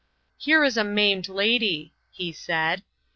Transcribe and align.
"Here 0.39 0.63
is 0.63 0.77
a 0.77 0.83
maimed 0.83 1.29
lady," 1.29 1.93
he 2.09 2.31
said. 2.31 2.81